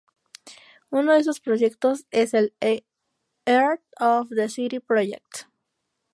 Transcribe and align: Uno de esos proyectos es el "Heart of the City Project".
Uno 0.89 1.13
de 1.13 1.19
esos 1.19 1.39
proyectos 1.41 2.07
es 2.09 2.33
el 2.33 2.55
"Heart 3.45 3.83
of 3.99 4.29
the 4.35 4.49
City 4.49 4.79
Project". 4.79 5.45